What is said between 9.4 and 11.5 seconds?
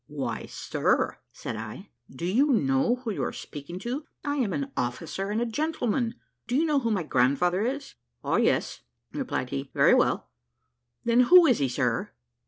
he, "very well." "Then, who